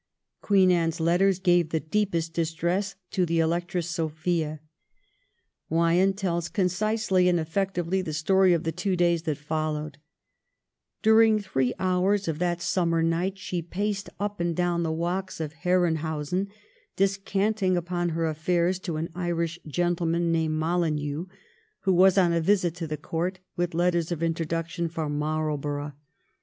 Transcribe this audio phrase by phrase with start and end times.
[0.41, 4.59] Queen Anne's letters gave the deepest distress to the Electress Sophia.
[5.69, 9.99] Wyon tells concisely and effectively the story of the two days that followed:'
[11.03, 15.53] During three hours of that summer night she paced up and down the walks of
[15.53, 16.47] Herrenhausen,
[16.95, 21.27] descant ing upon her affairs to an Irish gentleman named Molyneux,
[21.81, 25.93] who was on a visit to the Court with letters of introduction from Marlborough.